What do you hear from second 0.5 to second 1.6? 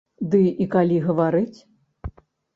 і калі гаварыць?